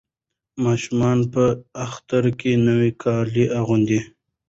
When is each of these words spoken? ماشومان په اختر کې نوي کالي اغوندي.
ماشومان 0.65 1.19
په 1.33 1.43
اختر 1.85 2.23
کې 2.39 2.51
نوي 2.67 2.91
کالي 3.03 3.45
اغوندي. 3.59 4.01